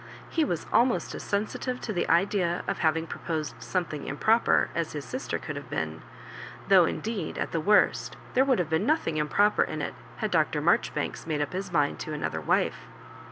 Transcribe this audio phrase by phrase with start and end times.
[0.29, 4.93] He was almost as sensitive to the idea of having pro posed something improper as
[4.93, 6.01] his sister could have been,
[6.69, 10.59] though indeed, at the worst, there would have been nothing improper in it had Dr.
[10.59, 12.87] Marjoribanks made up his mind to another wife.